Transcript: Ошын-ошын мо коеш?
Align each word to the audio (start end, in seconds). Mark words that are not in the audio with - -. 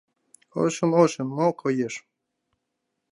Ошын-ошын 0.61 1.27
мо 1.37 1.47
коеш? 1.59 1.95